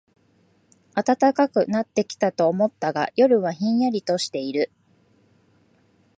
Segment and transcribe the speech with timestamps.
[0.95, 4.71] 暖かくなってきたと思ったが、夜はひんやりとしている